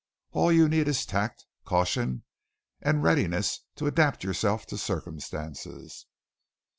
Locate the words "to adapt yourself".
3.75-4.65